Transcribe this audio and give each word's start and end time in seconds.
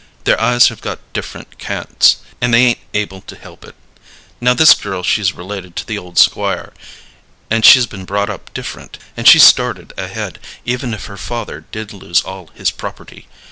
Their 0.23 0.41
eyes 0.41 0.69
have 0.69 0.81
got 0.81 0.97
different 1.13 1.59
cants, 1.59 2.15
and 2.41 2.51
they 2.51 2.63
ain't 2.65 2.79
able 2.95 3.21
to 3.21 3.35
help 3.35 3.63
it. 3.63 3.75
Now 4.41 4.55
this 4.55 4.73
girl 4.73 5.03
she's 5.03 5.33
related 5.33 5.75
to 5.75 5.85
the 5.85 5.99
old 5.99 6.17
Squire, 6.17 6.73
and 7.51 7.63
she's 7.63 7.85
been 7.85 8.05
brought 8.05 8.27
up 8.27 8.51
different, 8.51 8.97
and 9.15 9.27
she 9.27 9.37
started 9.37 9.93
ahead, 9.99 10.39
even 10.65 10.95
if 10.95 11.05
her 11.05 11.17
father 11.17 11.65
did 11.71 11.93
lose 11.93 12.21
all 12.21 12.47
his 12.55 12.71
property. 12.71 13.27